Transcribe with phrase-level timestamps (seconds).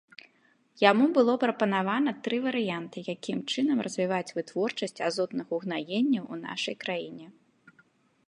[0.83, 7.25] Яму было прапанавана тры варыянты, якім чынам развіваць вытворчасць азотных угнаенняў у нашай краіне.